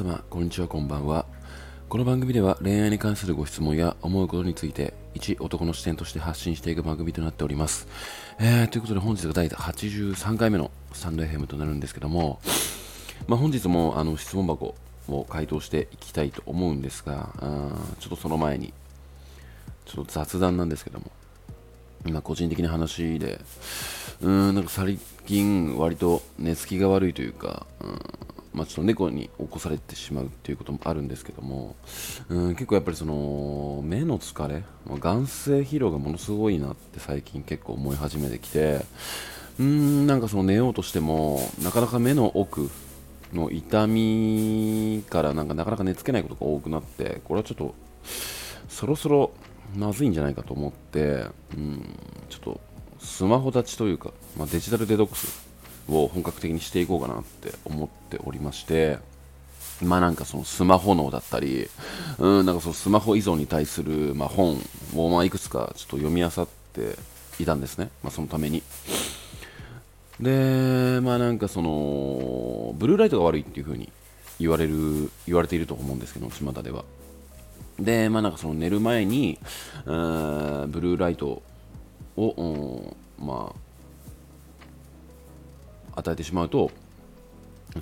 [0.00, 1.26] 様こんにちはこんばんは。
[1.90, 7.86] この番組では恋愛に関するご質問や思うことについて一男の視点として発信していく番組となっております、
[8.38, 12.40] えー、ということで本日が第83回目のスタンド FM となるんですけども、
[13.28, 14.74] まあ、本日もあの質問箱
[15.06, 18.72] を回答していきたいと思うんですがあちょっとその前に
[19.84, 21.10] ちょっと雑談なんですけども
[22.06, 23.38] 今個人的な話で
[24.22, 31.76] うーんなんか最近割と寝つきが悪いというか、うんまあ、ちょっと猫に起こされてしまうっていうこともあるんですけども、
[32.28, 38.84] うん、結構やっぱりその目の疲れま、眼性疲労がものすごいなって最近結構思い始めてきて、
[39.58, 42.70] うーん、なんかその寝ようとしても、なかなか目の奥
[43.32, 47.74] の痛みからなんかなかなか寝つけないことが多くなって、これはちょっと
[48.68, 49.30] そろそろ
[49.76, 51.26] まずいんじゃないかと思って、
[51.56, 51.96] うん、
[52.28, 52.60] ちょっと
[52.98, 55.49] スマホ立ちというか、まあ、デジタルデトックス
[55.90, 58.98] を本格的にしていこうかなって思っておりまして、
[59.82, 61.68] まあなんかそのスマホ脳だったり、
[62.18, 64.58] うん、なんかそのスマホ依存に対する、まあ、本
[64.94, 66.30] をまあいくつかちょっと読み漁っ
[66.72, 66.96] て
[67.38, 68.62] いたんですね、まあ、そのために。
[70.20, 73.90] で、まあなんかその、ブルーライトが悪いっていう風に
[74.38, 76.84] 言われる、言われていると思うんですけど、巷では。
[77.78, 79.38] で、まあなんかその寝る前に、
[79.86, 81.42] ブルーライト
[82.18, 83.69] を、まあ、
[85.94, 86.70] 与えてしまうと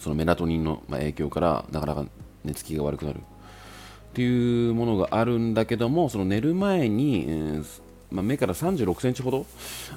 [0.01, 2.05] そのメラトニンの影響からなかなか
[2.45, 3.21] 寝つきが悪くなる。
[3.21, 9.47] っていうものがあるんだけどもその寝る前に、えーまあ、目から36センチほど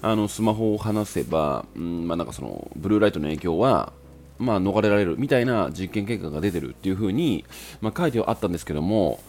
[0.01, 3.93] あのスマホを離せば、うんまあ、なんかそのブルーライトの影響は
[4.41, 7.45] まあ、逃れられるみたいな実験結果が出てるっていうふうに、
[7.79, 9.19] まあ、書いてはあったんですけども、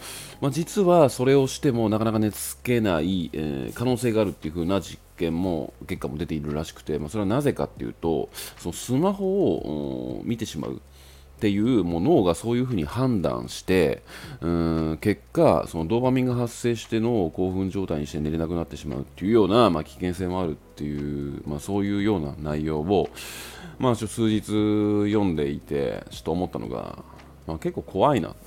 [0.41, 10.81] まあ、実はそれをしてもなかなか寝つけない、えー、可能性があるっていうふうな実験も結果も出ているらしくて、まあ、それはなぜかっていうとそのスマホを見てしまう。
[11.43, 14.05] っていうもう脳がそういうふうに判断して
[14.41, 23.11] うん結果そのドーパミンが発生して脳を興奮状態にして寝れなくなってしまうっていうような、まあ、危険性もあるっていう、まあ、そういうような内容を、
[23.81, 24.41] まあ、数日
[25.11, 27.03] 読んでいてちょっと思ったのが、
[27.49, 28.39] まあ、結構怖いなって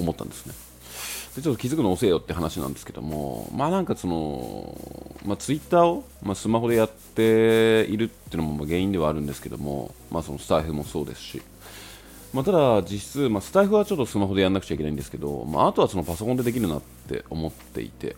[0.00, 0.63] 思ったんですね。
[1.36, 11.42] でちょっと気づくの遅えよって話なんですけども、まあなんかその、まあ、ツイッターを、まあ、スマホでやっているっていうのも原因ではあるんですけども、まあそのスタイフもそうですし、
[12.32, 18.16] まあ、ただ実質、まあ、スタイフはちょっとスマホでやんなくちゃいけないんですけど、まあ、あとはそのパソコンでできるなって思っていて、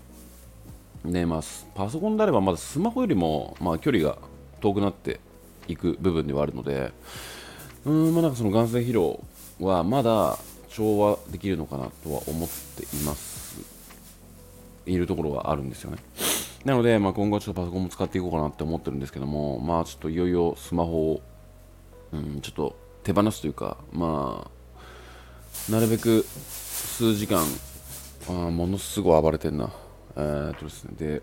[1.04, 1.40] でまあ、
[1.74, 4.18] パソコンであればまだスマホよりも、まあ、距離が
[4.60, 5.20] 遠くなって
[5.68, 6.92] いく部分ではあるので、
[7.84, 9.22] うん、まあなんかその眼性疲労
[9.60, 10.38] はまだ
[10.76, 13.58] 調和できるのかなとは思っています。
[14.84, 15.96] いるところがあるんですよね。
[16.66, 21.22] なので、まあ、今後はちょっとパソコンも使っていこうかなって思ってるんですけどもまあちょっといよいよスマホを、
[22.12, 24.50] うん、ちょっと手放すというかま
[25.68, 27.42] あなるべく数時間
[28.28, 29.72] あものすごい暴れてんな。
[30.16, 30.94] えー、っとですね。
[30.98, 31.22] で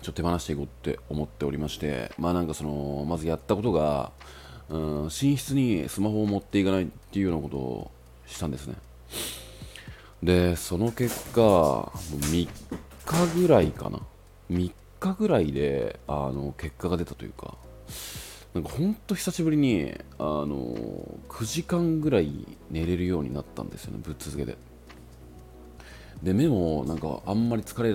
[0.00, 4.12] ちょっと手放していこうって思っておりましてまあなんかそのまずやったことが
[4.70, 7.90] うん、寝室にスマホを持っていかないっていうようなことを
[8.26, 8.74] したんですね。
[10.22, 11.40] でその結果
[11.92, 12.48] 3
[13.04, 14.00] 日ぐらいかな。
[14.50, 17.56] 3日ぐらいであの結果が出たというか
[18.54, 20.74] なんかほんと久しぶりにあの
[21.28, 24.56] 9時間ぐらい寝れるようになったんですよねぶっ続けで。
[26.22, 27.92] で目もなんかあんまり疲れ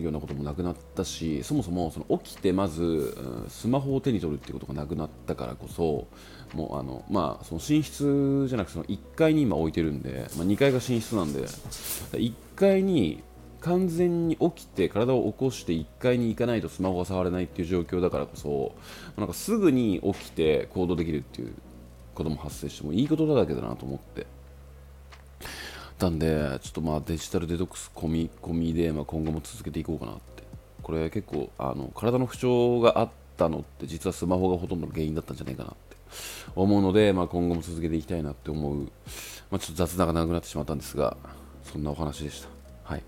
[0.00, 3.16] ないようなこともなくなったしそもそもその起きてまず、
[3.48, 6.08] スマホを手に取るっていうことがなくなったからこそ
[6.54, 13.22] もうあの、まあ、その寝室じゃなくてその1階に今置いてるんで、まあ、2階が寝室なんで1階に
[13.60, 18.74] 完全に起きて体を起こして1階に行かないとスマホが触れないっていう状況だからこそ
[19.18, 21.54] なんかすぐに起きて行動できるっていう
[22.14, 24.26] ことも発生してもいいことだらけだなと思って。
[26.00, 30.42] たんで、ちょっとまあデジタルデトックス込み込みで、まあ、今後も続けていこうかなって。
[30.82, 35.96] これ結構あの体の不調があったのって実はスマホがほとんどの原因だったんじゃないかなって
[36.56, 38.76] 思うので、まあ、今後も続けていきたいなって思う、
[39.50, 41.16] まあ、ちょっと雑談が長くなってしまったんですが、
[41.62, 42.48] そんなお話でした。
[42.82, 43.02] はい。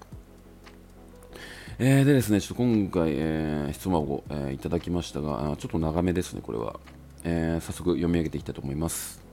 [1.78, 6.78] えー、でですね、ちょっと今回、えー、質問を、えー、いただきましたが、ちょっと長めですね、これは。
[7.24, 9.31] えー、早速読み上げていきたいと思います。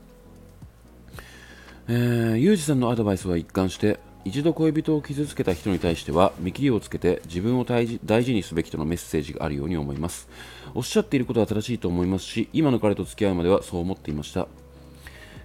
[1.92, 8.00] えー、ユージさんのアドバイスは一貫して一度恋人を傷つけた人に対しては見切りをつけて自分を大事
[8.32, 10.30] にすべきとのメッセージがあるように思います。
[10.76, 14.48] おっしゃっていることは正しいと思いますし今の彼と付き合うまではそう思っていました。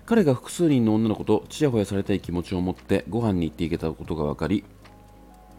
[0.04, 4.64] 彼が複数人の女の子とちやほやされたい気持ちを持ってご飯に行っていけたことが分かり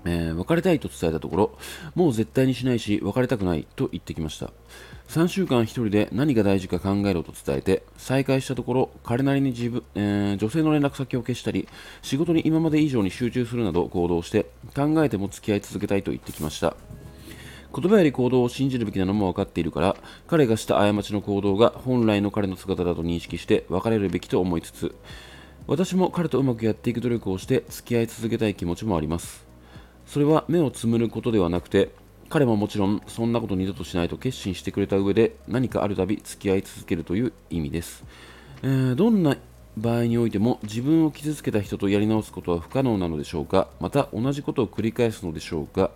[0.06, 1.58] えー、別れたいと伝えたところ、
[1.96, 4.52] もう絶対にしないし、別れたくないと言ってきました。
[5.10, 11.68] 3週間1人で何が大事か考えろと伝えて、再会したところ、彼なりに自分、えー、女性の連絡先を消したり、
[12.02, 16.76] 仕事に今まで以上に集中するなど行動して、考えても付き合い続けたいと言ってきました。
[17.76, 19.98] 言葉より行動を信じるべきなのも分かっているから、
[20.28, 24.96] 彼がした過ちの行動が本来の彼の姿だと認識して別れるべきと思いつつ、
[25.68, 29.45] 私も彼とうまくやっていく努力をして付き合い続けたい気持ちもあります。
[30.06, 31.92] それは目をつむることではなくて
[32.30, 38.04] 彼ももちろんそんなこと二度としないと決心してくれた上で何かあるたび付き合い続けるという意味です、
[38.64, 39.38] えー、どんな
[39.78, 43.68] 場合においても自分を傷つけた人とやり直すことは不可能なのでしょうか。
[43.80, 45.92] また同じことを繰り返すのでしょうか。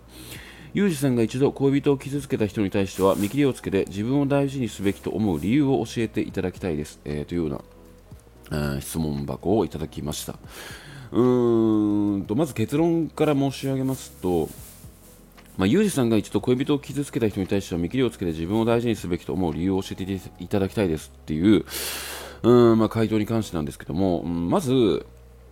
[0.74, 7.60] ユージさんが一度恋人を傷つけた人に対しては見切りをつけて自分を大事にすべきと思う理由を教えていただきたいです、えー、というような、
[8.52, 10.38] えー、質問箱をいただきました。
[11.12, 14.48] うーんとまず結論から申し上げますと、
[15.56, 21.64] まあ、ユージさんが一度恋人を傷つけた人に対しては見切りをつけて自分を大事にすべきと思う理由を教えていただきたいですっていう
[22.42, 25.06] うん、まあ、回答に関してなんですけども、うん、まず、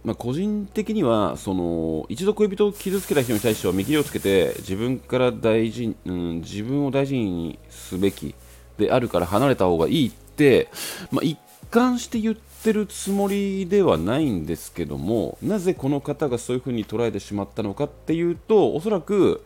[0.04, 8.34] まあ、個人的にはその一度恋人を傷つけた人に対しては見切りをつけて自分から大事、うん、自分を大事にすべき
[8.78, 10.68] であるから離れた方がいいって、
[11.10, 11.38] まあ、一
[11.70, 19.42] 貫して言っててるつもりではないんですけどもなぜこの方がそういうふうに捉えてしまったのかっていうとおそらく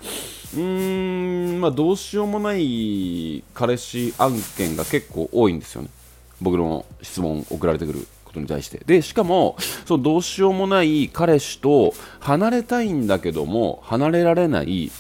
[0.54, 5.88] うーん、まあ、どうしようもない彼氏案件が結構多いんですよね。
[6.40, 8.82] 僕の質問送られてくることに対して。
[8.84, 9.56] でしかも
[9.86, 14.90] そのどうしようもない彼氏と離れたいんだけども離れられない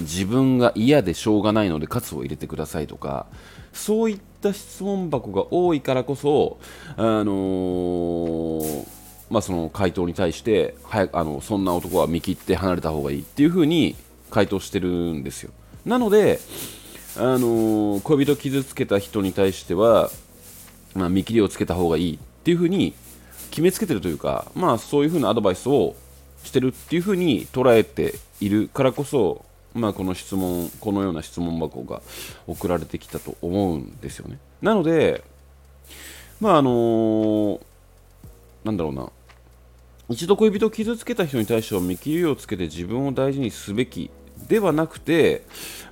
[0.00, 3.26] 自分が嫌でしょうがないので喝を入れてくださいとか
[3.72, 6.58] そういったった質問箱が多いからこそ、
[6.96, 8.86] あのー、
[9.30, 13.96] まあ、その回答に対して早あのそんな男は見切って離れた方がいいっていうふうに
[14.30, 15.52] 回答してるんですよ。
[15.86, 16.40] なので、
[17.16, 20.10] あのー、恋人傷つけた人に対しては、
[20.94, 22.94] まあ、見切りをつけた方がいいっていうふうに
[23.50, 25.94] 決めつけてるというか、まあ、そういうふうなアドバイスを
[26.42, 32.02] してるっていうふうに捉えているからこそまあ、この質問このような質問箱が
[32.46, 34.38] 送られてきたと思うんですよね。
[34.60, 35.24] なので
[36.40, 37.60] まああのー、
[38.64, 39.10] なんだろうな。
[40.08, 44.10] 一度恋人を傷つけた人に対しては見切りをつけて自分を大事にすべき
[44.48, 45.42] ではなくて、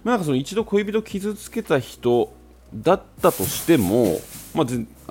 [0.04, 2.32] まあ、なんかその一度恋人を傷つけた人
[2.74, 4.20] だったとしても、
[4.54, 4.66] まあ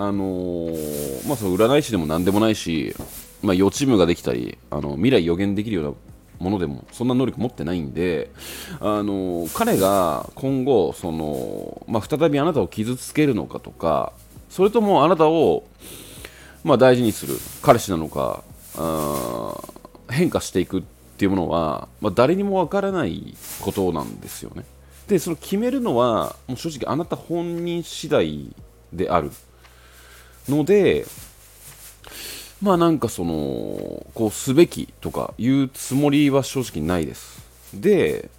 [0.08, 2.96] あのー、まあ、その占い師でも何でもないし、
[3.42, 5.94] まあ、予知夢ができたりあの未来予言できるような
[6.40, 8.32] ものでもそんな能力持ってないんで、
[8.80, 14.14] あの彼が今後その、まあ、再びあなたを傷つけるのかとか
[14.50, 15.66] それともあなたを、
[16.64, 18.44] まあ、大事にする彼氏なのか
[18.78, 19.56] あ
[20.10, 20.84] 変化していくっ
[21.18, 24.64] ていうものは、まあ、誰にもわからないことなんですよね。
[25.08, 28.56] でその決めるのはもう正直あなた本人次第
[28.94, 29.32] である
[30.48, 31.06] ので
[32.62, 37.42] まあなんかそのこうすべきとかいうつもりは正直ないです
[37.74, 38.30] で、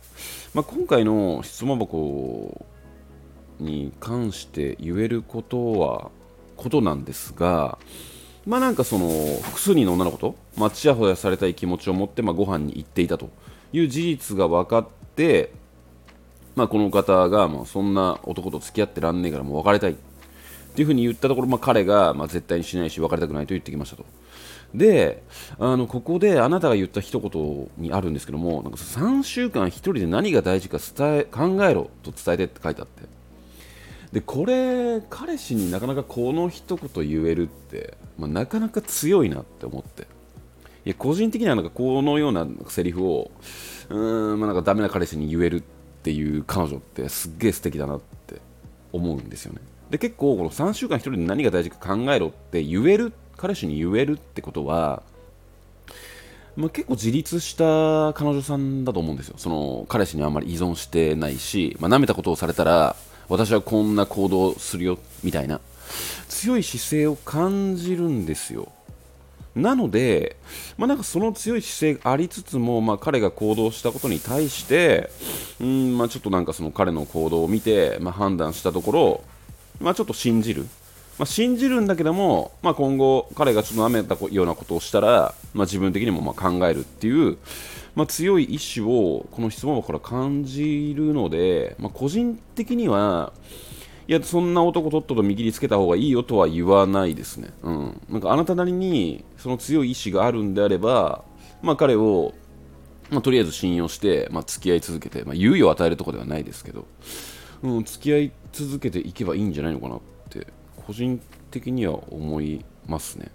[0.52, 2.66] まあ、今回の質問箱
[3.58, 6.10] に関して言えることは
[6.56, 7.78] ことなんですが
[8.46, 9.08] まあなんかその
[9.42, 13.30] 複数人の女の子と、まあ、ちやほやされたい気持ちを持ってまあご飯に行っていたと
[13.72, 15.52] いう事実が分かって、
[16.56, 19.94] まあ、この方がまあそんな男と付き合ってらんねえからもう別れたいっ
[20.74, 24.04] ていうふうに言ったところ、まあ、彼が、まあ、絶対にしないし別れたくないと言ってきましたと。
[24.74, 25.22] で
[25.58, 33.20] あのここであなたが言った一言にあるんですけどもなんか3週間1人で何が大事か伝え考えろと伝えてって書いてあって。
[34.12, 40.08] でこれ彼氏になかなかこの一言言えるって、まあ、なかなか強いなって思って。
[40.84, 43.30] いや個人的にはなんかこのようなセリフを
[43.90, 45.60] うーん、まあ、なんかダメな彼氏に言えるっ
[46.02, 48.40] ていう彼女ってすっげえ素敵だなって
[48.92, 49.60] 思うんですよね。
[49.90, 55.02] で結構この3週間1人で何が大事か考えろって言える彼氏に言えるってことは、
[56.56, 59.36] まあ、結構自立した彼女さんだと思うんですよ。
[59.38, 62.96] その彼氏にあんまり依存してないし、まあ、舐めたことをされたら
[63.30, 65.58] 私はこんな行動するよみたいな。
[66.28, 68.70] 強い姿勢を感じるんですよ。
[69.54, 70.36] なので、
[70.76, 75.10] まあ、なんかその強い姿勢がありつつも、まあ、彼が行動したことに対して
[75.60, 79.24] うん、まあ、ちょっとなんかその彼の行動を見て、まあ、判断したところ
[79.80, 80.66] まあ、ちょっと信じる、
[81.20, 87.36] まあ、信じるんだけども、まあ、今後、彼がちょっと舐めたようなことをしたら、まあ、自分的にもま考えるっていう、
[87.94, 93.34] ま強い意志をこの質問箱から感じるので、ま個人的には、
[94.08, 97.50] いや、そんな男とっとと右につけた方がいいよとは言わないですね。
[97.64, 98.00] うん。
[98.08, 101.22] なんかあなたなりにその強い意志があるんであれば、
[101.60, 102.32] ま、彼を
[103.10, 106.86] まあ、とりあえず信用して、まあ、付き合い続けて、まあ、猶予を与えるとこではないですけど、
[107.62, 110.00] うん、付き合い続けていけばいいんじゃないのかな
[110.90, 111.20] 個人
[111.52, 113.30] 的には思いますね。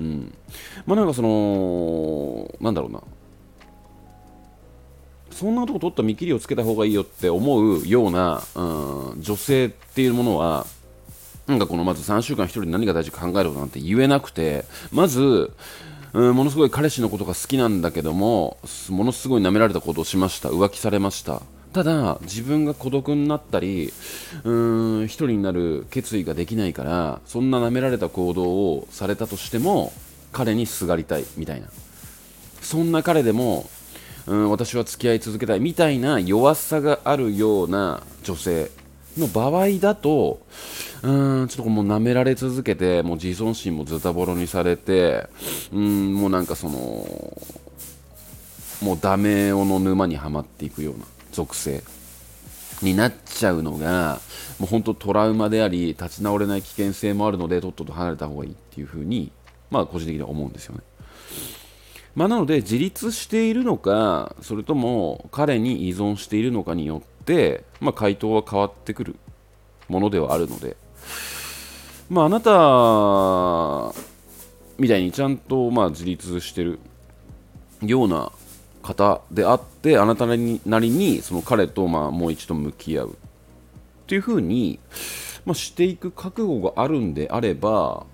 [0.00, 0.34] うん。
[0.84, 3.00] まあなんかその、なんだろうな。
[5.30, 10.66] そんなとこ取った見切りをつけた方がいいよって思うような、うん、女性っていうものは、
[11.46, 15.52] なんかこのまず3週間1人で何が大事か考えることなんて言えなくて、まず、
[16.14, 21.42] うん、ものすごい彼氏のことが好きなんだけども、ものすごい舐められたことをしました、浮気されました。
[21.72, 23.92] ただ自分が孤独になったり
[24.44, 29.92] うーん一人になる決意ができないからそんな舐められた行動をされたとしても
[30.32, 31.68] 彼にすがりたいみたいな。
[32.60, 33.68] そんな彼でも
[34.26, 38.70] うん私は付き合い続けたいみたいな弱さがあるような女性
[39.16, 40.40] の場合だと
[41.02, 45.28] うーんちょっともう舐められ続けてもう自尊心もズタボロにされて
[45.72, 46.76] うーんもうなんかその
[48.82, 51.04] もうダメ男の沼にはまっていくような。
[51.32, 51.82] 属性
[52.82, 54.20] になっちゃうのが
[54.58, 59.32] もう本当トラウマであり立ち直れない危険性もあるのでとっとと離れた方がいいっていうふうに
[59.70, 60.82] まあ個人的には思うんですよね。
[62.14, 69.16] まあ、なので自立しているのかそれとも彼に依存しているのかによって、まあ、回答は変わってくる
[69.88, 70.76] ものではあるので、
[72.10, 73.94] まあ、あなた
[74.78, 76.80] みたいにちゃんとまあ自立してる
[77.82, 78.32] ような
[78.88, 83.14] 方であってあなたなりにその彼とまあもう一度向き合うっ
[84.06, 84.78] ていうふうに、
[85.44, 88.06] まあ、していく覚悟があるんであれば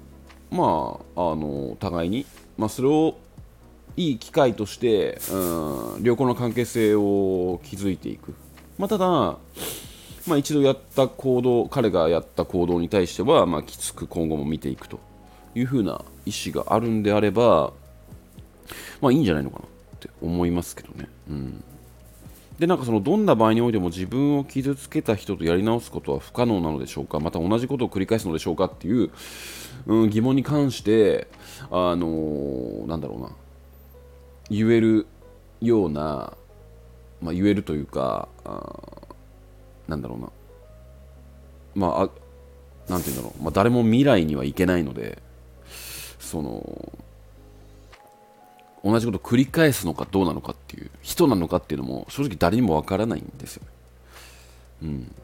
[0.51, 2.27] まああの互いに、
[2.59, 3.17] まあ、それを
[3.97, 8.35] いい機会として、うん、良好な関係性を築いていく、
[8.77, 9.39] まあ、ただ、ま
[10.31, 14.99] あ、一度やった行動彼がやった行動に対しては、まあ、きつく今後も見ていくと
[15.55, 17.73] いうふうな意思があるんであれば、
[19.01, 19.74] まあ、いいんじゃないのかな。
[20.09, 21.09] って思いますけどね。
[21.29, 21.65] うん。
[22.59, 27.19] でなんかそのどんな場合においても自分を傷つけた人とやり直すことは不可能なのでしょうか？
[27.19, 29.11] また同じことを繰り返すのでしょうかっていう、
[29.87, 31.27] うん、疑問に関して
[31.71, 33.31] あのー、なんだろうな。
[34.51, 35.07] 言える
[35.61, 36.35] ような、
[37.21, 38.81] まあ、言えるというかあ
[39.89, 40.31] なんだろうな。
[41.75, 42.11] まああ
[42.89, 45.21] なんて言うんだろう、まあ、誰も未来には行けないので
[46.21, 46.93] その
[48.85, 53.63] 同じことを繰り返すのかどうなのかっていう人なのかっていうのも正直誰にもわからないんですよ。
[54.83, 55.15] うん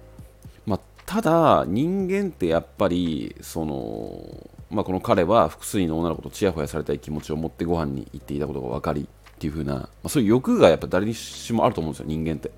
[0.67, 12.51] まあ、ただ人間ってやっぱりその、まあ、この彼は複数人の女の子とちやほやされたい気持ちを持ってご飯に行っていたことが分かりっていう風な、まあ、そういう欲がやっぱ誰にしもあると思うんですよ人間って。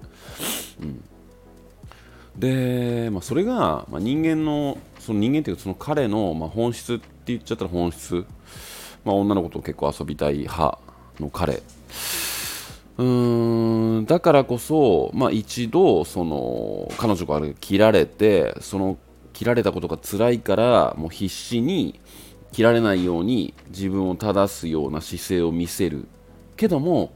[0.80, 1.04] うん
[2.36, 8.24] で、まあ、それが、まあ、人間のその人間っていうかその彼の、まあ、本質って言っちゃったら本質、
[9.04, 10.78] まあ、女の子と結構遊びたい派
[11.20, 11.62] の彼。
[12.98, 18.98] うーんだからこそ、まあ、一度その彼女から切られてその
[19.32, 21.98] 切られたことが辛いからもう必死に
[22.52, 26.06] 切られないように自分を正すような姿勢を見せる。
[26.56, 27.12] けども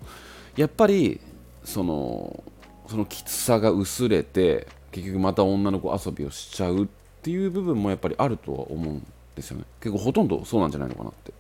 [0.57, 1.21] やっぱり
[1.63, 2.43] その
[2.89, 6.89] そのきつさが薄れて結局また女の子遊びをしちゃうっ
[7.23, 9.65] ていう部分もやっぱりあるとは思うんですよね。
[9.81, 11.33] 結構ほとんどそうなんじゃないのかなって。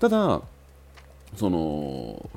[0.00, 0.40] ただ
[1.36, 2.30] その、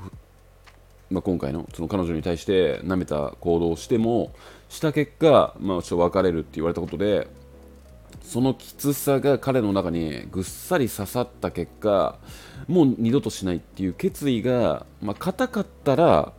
[1.10, 4.32] まあ、今回のその彼女に対して舐めた行動をしても
[4.70, 7.27] した結果、まあ、ちょっと別れるって言われたことで
[8.22, 12.20] そのきつさが彼の中にぐっさり刺さった結果
[12.68, 16.34] もう二度としないっていう決意が、まあ、硬かったら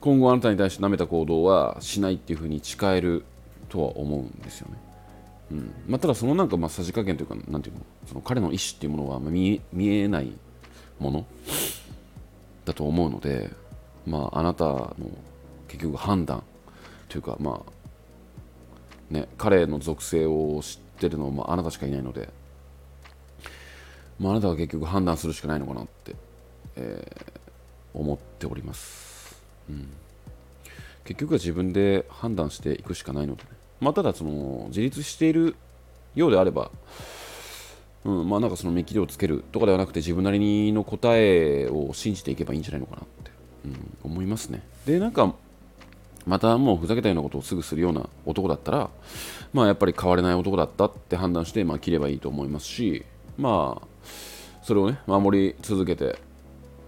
[0.00, 3.24] 今後あなたに対して舐めた行動はしないっていうふうに誓える
[3.68, 4.78] とは思うんですよね。
[5.50, 10.32] うんまあ、ただそのなんかまあさじ加減というかなんていうのその彼の意思っていうものは見えない
[10.98, 11.26] もの
[12.66, 13.48] だと思うので、
[14.06, 14.94] まあ、あなたの
[15.68, 16.42] 結局判断
[17.08, 22.28] というか、まあね、彼の属性を知ってるのは、まあ、なたしかいないので、
[24.18, 26.16] まあ、あなたが結局判断するしかないのかなって、
[26.74, 29.88] えー、思っております、うん、
[31.04, 35.54] 結局は自分で判断していくしかないので、ね、まあ、ただその自立している
[36.16, 36.72] ようであれば
[38.06, 43.30] うんまあ、なんかその見切りをつけるとかではなくて自分なりの答えを信じていけばいいんじゃないのかなって、
[43.64, 44.62] うん、思いますね。
[44.86, 45.34] で、なんか
[46.24, 48.90] またもうふざけたようなことをすぐするような男だったら、
[49.52, 53.04] まあ、やっぱり変われない男だったって判断して、まあ、切ればいいと思いますし、
[53.36, 53.86] まあ、
[54.62, 56.18] それをね、守り続けて、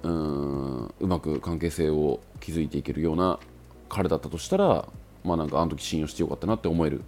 [0.05, 3.41] うんうまく関係性を築いていけるような
[3.89, 4.87] 彼だったとしたら、
[5.25, 7.03] まあなんかあの時信用してよかったなって思える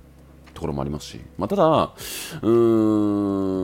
[0.54, 3.59] ところもありますし、まあ、ただ、うーん、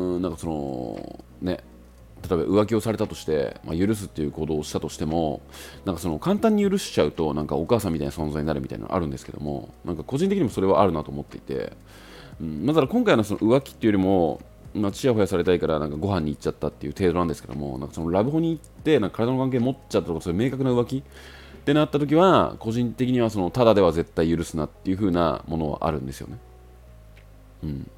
[2.29, 5.41] 例えば浮気をされたとして、まあ、許すっていう行動をしたとしても
[5.85, 11.73] なんかその簡単に許しちゃうとなんかお母さんみたいな存在になるみたいなのあるんですけどもなんか個人的にもそれはあるなと思っていて、
[12.41, 14.41] うん、だから今回のその浮気っていうよりも
[14.75, 21.03] ま、ちやほやされたいからなんかご飯に行っちゃったっていう程度なんですけどもなんかそのラブホに行ってなんか体の関係持っちゃったとかそういう明確な浮気っ
[21.65, 26.39] てなった時は個人的にはそのただでは絶対許すなっていう風なものはあるんですよね。
[27.65, 27.91] うん、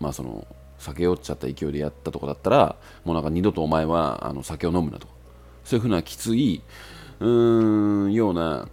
[0.00, 0.46] まあその
[0.78, 5.18] 酒酔っちゃった勢いでやったとかだったらもうなんか二度とお前はあの酒を飲むなとか。
[5.68, 6.62] そういう風なきつい
[7.20, 8.68] うーんような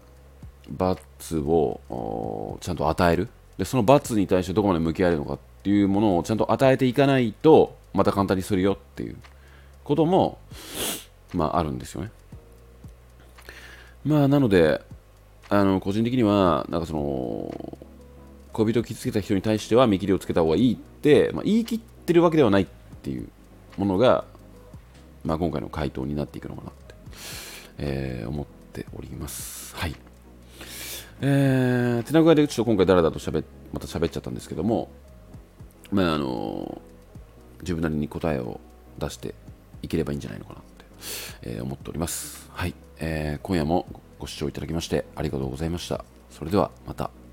[0.70, 3.28] 罰をちゃんと与える。
[3.58, 9.18] でその罰に対してどこまで向き合えるのかっていうものをちゃんと与えていかないとまた簡単にするよっていう
[9.84, 10.38] ことも
[11.34, 12.12] まああるんですよね。
[14.06, 14.82] まあなので
[15.50, 17.78] あの個人的にはなんかその
[18.54, 22.68] 恋人を傷つけた人に対しては見切りをつけた方がいいって、まあ、言い切ってるわけではないっ
[23.02, 23.28] ていう
[23.78, 24.26] ものが、
[25.24, 26.96] まあ、今回の回答になっていくのかなって、
[27.80, 29.76] えー思っております。
[29.76, 29.96] はい。
[31.22, 34.90] えー、手な具合でちょっと今回だらだらと喋っまた喋っちゃったんですけども、
[35.92, 36.82] まああの
[37.62, 38.60] 自分なりに答えを
[39.00, 39.34] 出して
[39.82, 40.86] いければいいんじゃないのかなって、
[41.44, 42.50] えー思っております。
[42.54, 43.86] はい、えー今夜も
[44.20, 46.04] ご視聴いただきましてありがとうございました。
[46.30, 47.25] それではまた。